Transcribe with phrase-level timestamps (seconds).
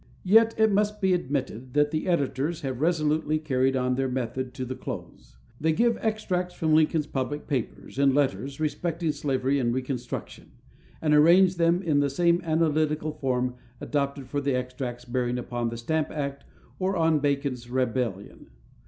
[0.23, 4.65] Yet it must be admitted that the editors have resolutely carried on their method to
[4.65, 10.53] the close; they give extracts from Lincoln's public papers and letters respecting slavery and reconstruction,
[11.03, 15.77] and arrange them in the same analytical form adopted for the extracts bearing upon the
[15.77, 16.45] Stamp Act
[16.79, 18.47] or on Bacon's Rebellion.